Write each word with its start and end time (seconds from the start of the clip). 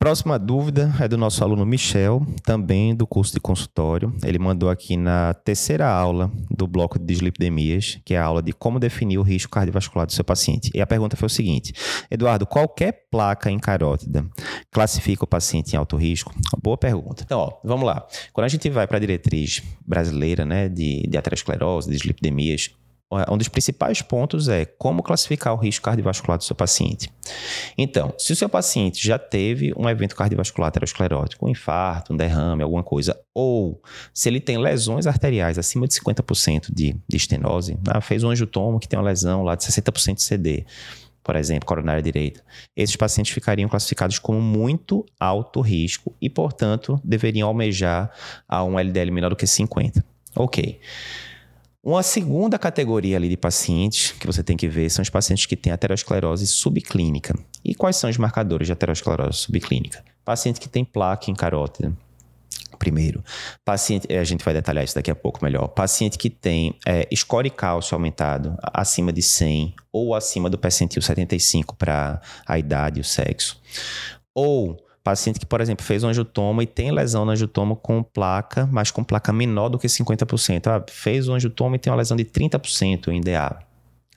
Próxima 0.00 0.38
dúvida 0.38 0.90
é 0.98 1.06
do 1.06 1.18
nosso 1.18 1.44
aluno 1.44 1.66
Michel, 1.66 2.26
também 2.42 2.96
do 2.96 3.06
curso 3.06 3.34
de 3.34 3.38
consultório. 3.38 4.16
Ele 4.24 4.38
mandou 4.38 4.70
aqui 4.70 4.96
na 4.96 5.34
terceira 5.34 5.86
aula 5.86 6.32
do 6.50 6.66
bloco 6.66 6.98
de 6.98 7.04
dislipidemias, 7.04 8.00
que 8.02 8.14
é 8.14 8.18
a 8.18 8.24
aula 8.24 8.40
de 8.40 8.50
como 8.50 8.80
definir 8.80 9.18
o 9.18 9.22
risco 9.22 9.52
cardiovascular 9.52 10.06
do 10.06 10.12
seu 10.14 10.24
paciente. 10.24 10.70
E 10.74 10.80
a 10.80 10.86
pergunta 10.86 11.18
foi 11.18 11.26
o 11.26 11.28
seguinte: 11.28 11.74
Eduardo, 12.10 12.46
qualquer 12.46 13.08
placa 13.10 13.50
em 13.50 13.58
carótida 13.58 14.24
classifica 14.70 15.24
o 15.24 15.26
paciente 15.26 15.74
em 15.74 15.76
alto 15.76 15.98
risco? 15.98 16.34
Boa 16.62 16.78
pergunta. 16.78 17.22
Então, 17.26 17.38
ó, 17.38 17.60
vamos 17.62 17.84
lá. 17.84 18.06
Quando 18.32 18.46
a 18.46 18.48
gente 18.48 18.70
vai 18.70 18.86
para 18.86 18.96
a 18.96 19.00
diretriz 19.00 19.62
brasileira, 19.86 20.46
né, 20.46 20.70
de, 20.70 21.06
de 21.10 21.18
aterosclerose, 21.18 21.90
de 21.90 21.96
dislipidemias, 21.98 22.70
um 23.28 23.36
dos 23.36 23.48
principais 23.48 24.00
pontos 24.00 24.48
é 24.48 24.64
como 24.64 25.02
classificar 25.02 25.52
o 25.52 25.56
risco 25.56 25.84
cardiovascular 25.84 26.38
do 26.38 26.44
seu 26.44 26.54
paciente. 26.54 27.12
Então, 27.76 28.14
se 28.16 28.32
o 28.32 28.36
seu 28.36 28.48
paciente 28.48 29.04
já 29.04 29.18
teve 29.18 29.72
um 29.76 29.88
evento 29.88 30.14
cardiovascular 30.14 30.68
aterosclerótico, 30.68 31.44
um 31.44 31.48
infarto, 31.48 32.12
um 32.12 32.16
derrame, 32.16 32.62
alguma 32.62 32.84
coisa, 32.84 33.18
ou 33.34 33.82
se 34.14 34.28
ele 34.28 34.40
tem 34.40 34.58
lesões 34.58 35.08
arteriais 35.08 35.58
acima 35.58 35.88
de 35.88 35.94
50% 35.94 36.72
de, 36.72 36.96
de 37.08 37.16
estenose, 37.16 37.76
né? 37.84 38.00
fez 38.00 38.22
um 38.22 38.30
angiotomo 38.30 38.78
que 38.78 38.86
tem 38.86 38.98
uma 38.98 39.04
lesão 39.04 39.42
lá 39.42 39.56
de 39.56 39.64
60% 39.64 40.14
de 40.14 40.22
CD, 40.22 40.64
por 41.22 41.36
exemplo, 41.36 41.66
coronária 41.66 42.02
direita, 42.02 42.42
esses 42.76 42.96
pacientes 42.96 43.32
ficariam 43.32 43.68
classificados 43.68 44.18
como 44.18 44.40
muito 44.40 45.04
alto 45.18 45.60
risco 45.60 46.14
e, 46.20 46.30
portanto, 46.30 47.00
deveriam 47.04 47.48
almejar 47.48 48.10
a 48.48 48.64
um 48.64 48.78
LDL 48.78 49.10
menor 49.10 49.30
do 49.30 49.36
que 49.36 49.46
50. 49.46 50.04
Ok. 50.36 50.80
Uma 51.82 52.02
segunda 52.02 52.58
categoria 52.58 53.16
ali 53.16 53.26
de 53.26 53.38
pacientes 53.38 54.12
que 54.12 54.26
você 54.26 54.42
tem 54.42 54.54
que 54.54 54.68
ver 54.68 54.90
são 54.90 55.02
os 55.02 55.08
pacientes 55.08 55.46
que 55.46 55.56
têm 55.56 55.72
aterosclerose 55.72 56.46
subclínica. 56.46 57.34
E 57.64 57.74
quais 57.74 57.96
são 57.96 58.10
os 58.10 58.18
marcadores 58.18 58.66
de 58.66 58.72
aterosclerose 58.72 59.38
subclínica? 59.38 60.04
Paciente 60.22 60.60
que 60.60 60.68
tem 60.68 60.84
placa 60.84 61.30
em 61.30 61.34
carótida, 61.34 61.96
primeiro. 62.78 63.24
Paciente, 63.64 64.06
eh, 64.10 64.18
a 64.18 64.24
gente 64.24 64.44
vai 64.44 64.52
detalhar 64.52 64.84
isso 64.84 64.94
daqui 64.94 65.10
a 65.10 65.14
pouco 65.14 65.42
melhor. 65.42 65.68
Paciente 65.68 66.18
que 66.18 66.28
tem 66.28 66.78
é, 66.86 67.08
score 67.16 67.48
cálcio 67.48 67.94
aumentado 67.94 68.58
acima 68.62 69.10
de 69.10 69.22
100 69.22 69.74
ou 69.90 70.14
acima 70.14 70.50
do 70.50 70.58
percentil 70.58 71.00
75 71.00 71.74
para 71.76 72.20
a 72.46 72.58
idade 72.58 72.98
e 72.98 73.00
o 73.00 73.04
sexo. 73.04 73.58
Ou 74.34 74.76
Paciente 75.02 75.40
que, 75.40 75.46
por 75.46 75.60
exemplo, 75.60 75.84
fez 75.84 76.04
um 76.04 76.08
angiotoma 76.08 76.62
e 76.62 76.66
tem 76.66 76.92
lesão 76.92 77.24
no 77.24 77.32
angiotoma 77.32 77.74
com 77.74 78.02
placa, 78.02 78.68
mas 78.70 78.90
com 78.90 79.02
placa 79.02 79.32
menor 79.32 79.70
do 79.70 79.78
que 79.78 79.86
50%. 79.86 80.66
Ah, 80.66 80.84
fez 80.90 81.26
um 81.26 81.34
angiotoma 81.34 81.76
e 81.76 81.78
tem 81.78 81.90
uma 81.90 81.96
lesão 81.96 82.16
de 82.16 82.24
30% 82.24 83.08
em 83.08 83.20
DA, 83.20 83.58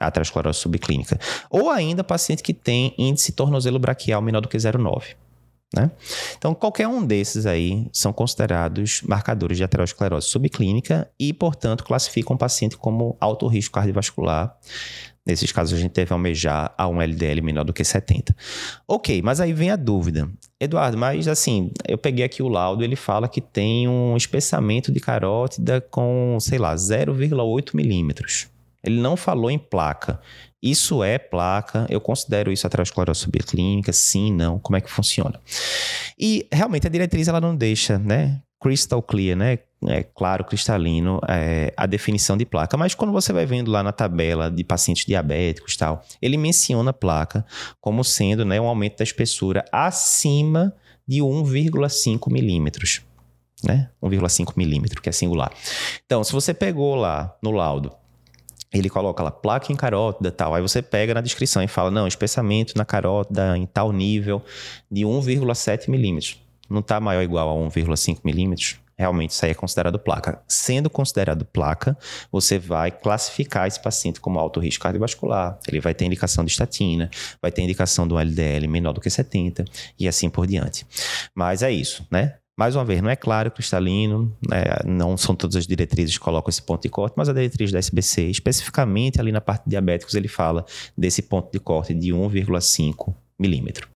aterosclerose 0.00 0.58
subclínica. 0.58 1.18
Ou 1.48 1.70
ainda 1.70 2.02
paciente 2.02 2.42
que 2.42 2.52
tem 2.52 2.94
índice 2.98 3.30
tornozelo 3.32 3.78
braquial 3.78 4.20
menor 4.20 4.40
do 4.40 4.48
que 4.48 4.56
0,9. 4.56 5.14
Né? 5.74 5.90
Então, 6.36 6.54
qualquer 6.54 6.86
um 6.86 7.04
desses 7.04 7.46
aí 7.46 7.88
são 7.92 8.12
considerados 8.12 9.00
marcadores 9.02 9.56
de 9.56 9.64
aterosclerose 9.64 10.28
subclínica 10.28 11.10
e, 11.18 11.32
portanto, 11.32 11.82
classificam 11.82 12.36
o 12.36 12.38
paciente 12.38 12.76
como 12.76 13.16
alto 13.20 13.46
risco 13.46 13.74
cardiovascular 13.74 14.56
Nesses 15.24 15.52
casos, 15.52 15.78
a 15.78 15.80
gente 15.80 15.92
deve 15.92 16.12
almejar 16.12 16.74
a 16.76 16.88
um 16.88 17.00
LDL 17.00 17.42
menor 17.42 17.62
do 17.62 17.72
que 17.72 17.84
70. 17.84 18.34
Ok, 18.88 19.22
mas 19.22 19.40
aí 19.40 19.52
vem 19.52 19.70
a 19.70 19.76
dúvida. 19.76 20.28
Eduardo, 20.60 20.98
mas 20.98 21.28
assim, 21.28 21.70
eu 21.86 21.96
peguei 21.96 22.24
aqui 22.24 22.42
o 22.42 22.48
laudo, 22.48 22.82
ele 22.82 22.96
fala 22.96 23.28
que 23.28 23.40
tem 23.40 23.88
um 23.88 24.16
espessamento 24.16 24.90
de 24.90 24.98
carótida 24.98 25.80
com, 25.80 26.38
sei 26.40 26.58
lá, 26.58 26.74
0,8 26.74 27.70
milímetros. 27.72 28.48
Ele 28.84 29.00
não 29.00 29.16
falou 29.16 29.50
em 29.50 29.58
placa. 29.58 30.20
Isso 30.62 31.02
é 31.02 31.18
placa, 31.18 31.86
eu 31.88 32.00
considero 32.00 32.52
isso 32.52 32.66
aterosclerose 32.66 33.20
subclínica, 33.20 33.92
sim, 33.92 34.32
não, 34.32 34.60
como 34.60 34.76
é 34.76 34.80
que 34.80 34.90
funciona? 34.90 35.40
E 36.18 36.46
realmente 36.52 36.86
a 36.86 36.90
diretriz 36.90 37.26
ela 37.26 37.40
não 37.40 37.56
deixa, 37.56 37.98
né, 37.98 38.40
crystal 38.60 39.02
clear, 39.02 39.36
né? 39.36 39.58
É 39.88 40.04
claro, 40.04 40.44
cristalino, 40.44 41.20
é, 41.28 41.74
a 41.76 41.86
definição 41.86 42.36
de 42.36 42.46
placa. 42.46 42.76
Mas 42.76 42.94
quando 42.94 43.12
você 43.12 43.32
vai 43.32 43.44
vendo 43.44 43.68
lá 43.68 43.82
na 43.82 43.90
tabela 43.90 44.48
de 44.48 44.62
pacientes 44.62 45.04
diabéticos 45.04 45.74
e 45.74 45.78
tal, 45.78 46.04
ele 46.22 46.36
menciona 46.36 46.92
placa 46.92 47.44
como 47.80 48.04
sendo 48.04 48.44
né, 48.44 48.60
um 48.60 48.66
aumento 48.66 48.98
da 48.98 49.02
espessura 49.02 49.64
acima 49.72 50.72
de 51.06 51.18
1,5 51.18 52.30
milímetros. 52.32 53.02
Né? 53.64 53.90
1,5 54.00 54.52
milímetro, 54.56 55.02
que 55.02 55.08
é 55.08 55.12
singular. 55.12 55.52
Então, 56.06 56.22
se 56.22 56.32
você 56.32 56.54
pegou 56.54 56.94
lá 56.94 57.36
no 57.42 57.50
laudo 57.50 57.92
ele 58.72 58.88
coloca 58.88 59.22
lá 59.22 59.30
placa 59.30 59.72
em 59.72 59.76
carótida 59.76 60.30
tal. 60.30 60.54
Aí 60.54 60.62
você 60.62 60.80
pega 60.80 61.14
na 61.14 61.20
descrição 61.20 61.62
e 61.62 61.68
fala: 61.68 61.90
não, 61.90 62.06
espessamento 62.06 62.76
na 62.76 62.84
carótida 62.84 63.56
em 63.56 63.66
tal 63.66 63.92
nível 63.92 64.42
de 64.90 65.02
1,7 65.02 65.88
milímetros 65.90 66.42
não 66.72 66.80
está 66.80 66.98
maior 66.98 67.18
ou 67.18 67.24
igual 67.24 67.50
a 67.50 67.68
1,5 67.68 68.20
milímetros, 68.24 68.76
realmente 68.96 69.30
isso 69.30 69.44
aí 69.44 69.50
é 69.50 69.54
considerado 69.54 69.98
placa. 69.98 70.42
Sendo 70.48 70.88
considerado 70.88 71.44
placa, 71.44 71.96
você 72.30 72.58
vai 72.58 72.90
classificar 72.90 73.68
esse 73.68 73.80
paciente 73.80 74.20
como 74.20 74.38
alto 74.38 74.58
risco 74.58 74.82
cardiovascular. 74.82 75.58
Ele 75.68 75.80
vai 75.80 75.94
ter 75.94 76.04
indicação 76.04 76.44
de 76.44 76.50
estatina, 76.50 77.10
vai 77.40 77.52
ter 77.52 77.62
indicação 77.62 78.08
do 78.08 78.18
LDL 78.18 78.66
menor 78.68 78.92
do 78.92 79.00
que 79.00 79.10
70 79.10 79.64
e 79.98 80.08
assim 80.08 80.30
por 80.30 80.46
diante. 80.46 80.86
Mas 81.34 81.62
é 81.62 81.70
isso, 81.70 82.06
né? 82.10 82.36
Mais 82.58 82.76
uma 82.76 82.84
vez, 82.84 83.00
não 83.00 83.08
é 83.08 83.16
claro, 83.16 83.50
cristalino, 83.50 84.36
né? 84.46 84.62
não 84.84 85.16
são 85.16 85.34
todas 85.34 85.56
as 85.56 85.66
diretrizes 85.66 86.18
que 86.18 86.22
colocam 86.22 86.50
esse 86.50 86.62
ponto 86.62 86.82
de 86.82 86.90
corte, 86.90 87.14
mas 87.16 87.28
a 87.28 87.32
diretriz 87.32 87.72
da 87.72 87.78
SBC, 87.78 88.26
especificamente 88.26 89.18
ali 89.18 89.32
na 89.32 89.40
parte 89.40 89.64
de 89.64 89.70
diabéticos, 89.70 90.14
ele 90.14 90.28
fala 90.28 90.64
desse 90.96 91.22
ponto 91.22 91.50
de 91.50 91.58
corte 91.58 91.94
de 91.94 92.12
1,5 92.12 93.14
milímetro. 93.38 93.88